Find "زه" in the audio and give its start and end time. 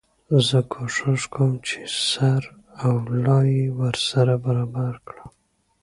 0.47-0.59